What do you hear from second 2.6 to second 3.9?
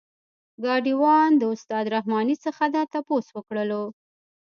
دا تپوس وکړلو.